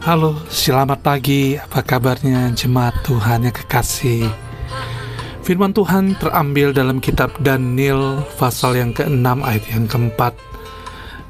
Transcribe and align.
Halo, 0.00 0.32
selamat 0.48 1.04
pagi. 1.04 1.60
Apa 1.60 1.84
kabarnya 1.84 2.48
jemaat 2.56 3.04
Tuhan 3.04 3.44
yang 3.44 3.52
kekasih? 3.52 4.32
Firman 5.44 5.76
Tuhan 5.76 6.16
terambil 6.16 6.72
dalam 6.72 7.04
kitab 7.04 7.36
Daniel 7.36 8.24
pasal 8.40 8.80
yang 8.80 8.96
ke-6 8.96 9.44
ayat 9.44 9.64
yang 9.68 9.84
keempat. 9.84 10.32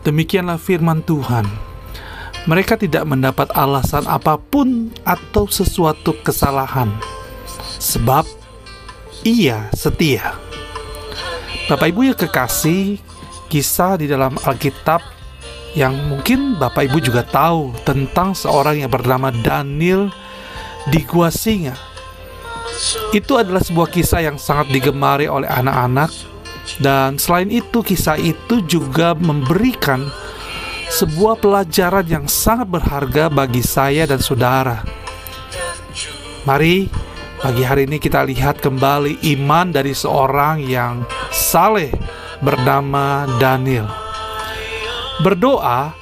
Demikianlah 0.06 0.54
firman 0.54 1.02
Tuhan. 1.02 1.50
Mereka 2.46 2.78
tidak 2.78 3.10
mendapat 3.10 3.50
alasan 3.58 4.06
apa 4.06 4.38
pun 4.38 4.94
atau 5.02 5.50
sesuatu 5.50 6.14
kesalahan. 6.22 6.94
Sebab 7.82 8.22
ia 9.26 9.66
setia. 9.74 10.38
Bapak 11.66 11.90
Ibu 11.90 12.14
yang 12.14 12.18
kekasih, 12.22 13.02
kisah 13.50 13.98
di 13.98 14.06
dalam 14.06 14.38
Alkitab 14.38 15.19
yang 15.78 15.94
mungkin 16.10 16.58
Bapak 16.58 16.90
Ibu 16.90 16.98
juga 16.98 17.22
tahu 17.22 17.70
tentang 17.86 18.34
seorang 18.34 18.82
yang 18.82 18.90
bernama 18.90 19.30
Daniel 19.30 20.10
di 20.90 21.02
Gua 21.06 21.30
Singa. 21.30 21.78
Itu 23.12 23.36
adalah 23.36 23.60
sebuah 23.60 23.92
kisah 23.92 24.24
yang 24.24 24.40
sangat 24.40 24.72
digemari 24.72 25.28
oleh 25.28 25.46
anak-anak 25.46 26.10
dan 26.80 27.18
selain 27.20 27.50
itu 27.50 27.82
kisah 27.84 28.16
itu 28.16 28.62
juga 28.64 29.12
memberikan 29.18 30.06
sebuah 30.90 31.38
pelajaran 31.38 32.06
yang 32.06 32.26
sangat 32.26 32.66
berharga 32.66 33.30
bagi 33.30 33.62
saya 33.62 34.08
dan 34.10 34.18
saudara. 34.18 34.82
Mari 36.48 36.88
pagi 37.38 37.62
hari 37.62 37.86
ini 37.86 38.02
kita 38.02 38.26
lihat 38.26 38.58
kembali 38.58 39.22
iman 39.38 39.70
dari 39.70 39.94
seorang 39.94 40.64
yang 40.64 41.04
saleh 41.30 41.92
bernama 42.40 43.28
Daniel. 43.38 44.09
Berdoa 45.20 45.92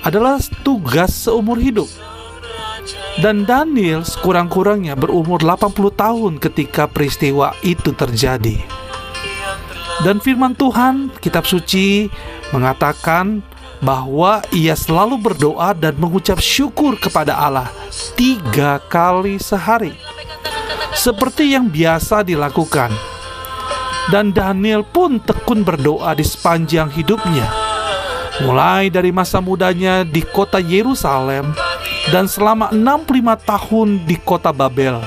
adalah 0.00 0.40
tugas 0.64 1.12
seumur 1.12 1.60
hidup. 1.60 1.92
Dan 3.20 3.44
Daniel 3.44 4.00
sekurang-kurangnya 4.00 4.96
berumur 4.96 5.44
80 5.44 5.92
tahun 5.92 6.32
ketika 6.40 6.88
peristiwa 6.88 7.52
itu 7.60 7.92
terjadi. 7.92 8.56
Dan 10.04 10.24
firman 10.24 10.56
Tuhan, 10.56 11.12
kitab 11.20 11.44
suci 11.44 12.08
mengatakan 12.52 13.44
bahwa 13.84 14.40
ia 14.52 14.72
selalu 14.72 15.20
berdoa 15.20 15.76
dan 15.76 15.96
mengucap 16.00 16.40
syukur 16.40 16.96
kepada 16.96 17.36
Allah 17.36 17.68
tiga 18.16 18.80
kali 18.88 19.36
sehari. 19.36 19.92
Seperti 20.96 21.52
yang 21.52 21.68
biasa 21.68 22.24
dilakukan. 22.24 22.88
Dan 24.08 24.32
Daniel 24.32 24.80
pun 24.80 25.20
tekun 25.20 25.60
berdoa 25.60 26.16
di 26.16 26.24
sepanjang 26.24 26.88
hidupnya 26.94 27.65
mulai 28.44 28.92
dari 28.92 29.08
masa 29.14 29.40
mudanya 29.40 30.04
di 30.04 30.20
kota 30.20 30.60
Yerusalem 30.60 31.56
dan 32.12 32.28
selama 32.28 32.68
65 32.74 33.48
tahun 33.48 33.88
di 34.04 34.16
kota 34.20 34.52
Babel. 34.52 35.00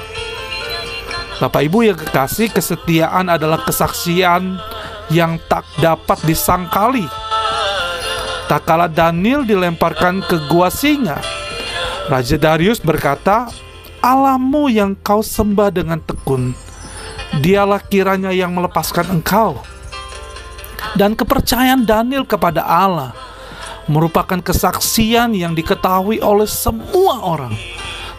Bapak 1.39 1.61
Ibu 1.71 1.87
yang 1.87 1.95
kekasih, 1.95 2.51
kesetiaan 2.51 3.31
adalah 3.31 3.63
kesaksian 3.63 4.59
yang 5.07 5.39
tak 5.47 5.63
dapat 5.79 6.19
disangkali. 6.27 7.07
Tak 8.49 8.65
kala 8.65 8.89
Daniel 8.89 9.45
dilemparkan 9.45 10.25
ke 10.25 10.35
gua 10.49 10.73
singa, 10.73 11.21
Raja 12.09 12.35
Darius 12.35 12.81
berkata, 12.81 13.47
Allahmu 14.01 14.73
yang 14.73 14.97
kau 14.99 15.21
sembah 15.21 15.69
dengan 15.69 16.01
tekun, 16.01 16.57
dialah 17.39 17.79
kiranya 17.85 18.33
yang 18.33 18.51
melepaskan 18.57 19.21
engkau 19.21 19.61
dan 20.95 21.15
kepercayaan 21.15 21.85
Daniel 21.85 22.23
kepada 22.27 22.63
Allah 22.65 23.15
merupakan 23.89 24.37
kesaksian 24.37 25.33
yang 25.33 25.57
diketahui 25.57 26.21
oleh 26.21 26.45
semua 26.45 27.25
orang, 27.25 27.57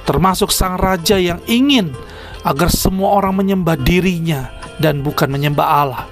termasuk 0.03 0.50
sang 0.50 0.75
raja 0.75 1.15
yang 1.15 1.38
ingin 1.47 1.94
agar 2.43 2.69
semua 2.72 3.15
orang 3.22 3.38
menyembah 3.38 3.78
dirinya 3.78 4.50
dan 4.82 5.06
bukan 5.06 5.31
menyembah 5.31 5.66
Allah. 5.66 6.04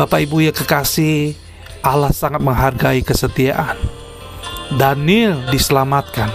Bapak 0.00 0.26
Ibu 0.26 0.42
ya 0.42 0.52
kekasih, 0.56 1.36
Allah 1.84 2.10
sangat 2.10 2.40
menghargai 2.40 3.04
kesetiaan. 3.04 3.76
Daniel 4.74 5.44
diselamatkan 5.52 6.32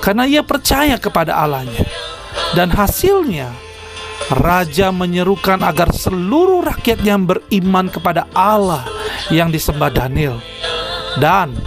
karena 0.00 0.24
ia 0.24 0.40
percaya 0.40 0.96
kepada 0.96 1.36
Allahnya 1.36 1.84
dan 2.56 2.72
hasilnya 2.72 3.50
Raja 4.30 4.94
menyerukan 4.94 5.58
agar 5.58 5.90
seluruh 5.90 6.62
rakyat 6.62 7.02
yang 7.02 7.26
beriman 7.26 7.90
kepada 7.90 8.30
Allah 8.30 8.86
yang 9.26 9.50
disembah 9.50 9.90
Daniel. 9.90 10.38
Dan 11.18 11.58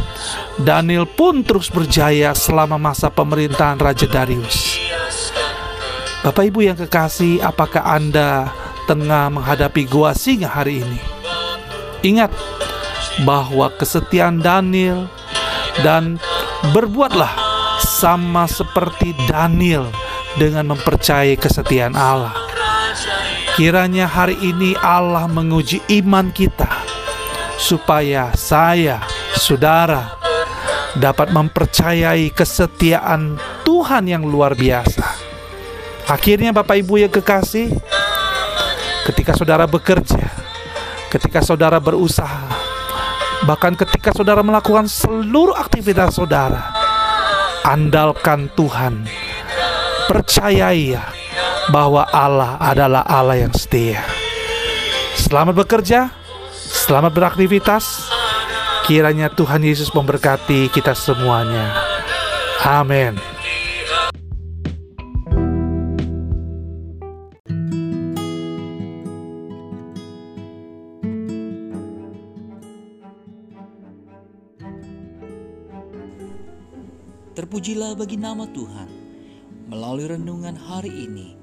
Daniel 0.55 1.03
pun 1.03 1.43
terus 1.43 1.67
berjaya 1.67 2.31
selama 2.31 2.79
masa 2.79 3.11
pemerintahan 3.11 3.75
Raja 3.75 4.07
Darius. 4.07 4.79
Bapak 6.23 6.47
Ibu 6.47 6.63
yang 6.63 6.79
kekasih, 6.79 7.43
apakah 7.43 7.83
Anda 7.83 8.47
tengah 8.87 9.27
menghadapi 9.27 9.83
gua 9.91 10.15
singa 10.15 10.47
hari 10.47 10.79
ini? 10.79 10.99
Ingat 11.99 12.31
bahwa 13.27 13.67
kesetiaan 13.75 14.39
Daniel 14.39 15.11
dan 15.83 16.15
berbuatlah 16.71 17.35
sama 17.83 18.47
seperti 18.47 19.11
Daniel 19.27 19.91
dengan 20.39 20.71
mempercayai 20.71 21.35
kesetiaan 21.35 21.99
Allah. 21.99 22.42
Kiranya 23.53 24.09
hari 24.09 24.33
ini 24.41 24.73
Allah 24.81 25.29
menguji 25.29 25.77
iman 26.01 26.33
kita 26.33 26.73
supaya 27.61 28.33
saya, 28.33 28.97
saudara, 29.37 30.17
dapat 30.97 31.29
mempercayai 31.29 32.33
kesetiaan 32.33 33.37
Tuhan 33.61 34.09
yang 34.09 34.25
luar 34.25 34.57
biasa. 34.57 35.05
Akhirnya 36.09 36.49
Bapak 36.49 36.81
Ibu 36.81 37.05
yang 37.05 37.13
kekasih, 37.13 37.69
ketika 39.05 39.37
saudara 39.37 39.69
bekerja, 39.69 40.33
ketika 41.13 41.45
saudara 41.45 41.77
berusaha, 41.77 42.49
bahkan 43.45 43.77
ketika 43.77 44.17
saudara 44.17 44.41
melakukan 44.41 44.89
seluruh 44.89 45.53
aktivitas 45.53 46.17
saudara, 46.17 46.73
andalkan 47.61 48.49
Tuhan. 48.57 49.05
Percayai 50.09 50.97
ya 50.97 51.22
bahwa 51.71 52.03
Allah 52.11 52.59
adalah 52.59 53.05
Allah 53.07 53.39
yang 53.47 53.53
setia. 53.55 54.03
Selamat 55.15 55.55
bekerja, 55.63 56.11
selamat 56.51 57.13
beraktivitas. 57.13 58.11
Kiranya 58.83 59.31
Tuhan 59.31 59.63
Yesus 59.63 59.95
memberkati 59.95 60.67
kita 60.67 60.91
semuanya. 60.91 61.71
Amin. 62.67 63.15
Terpujilah 77.33 77.97
bagi 77.97 78.19
nama 78.19 78.45
Tuhan. 78.51 78.89
Melalui 79.71 80.05
renungan 80.05 80.53
hari 80.53 80.91
ini, 80.91 81.42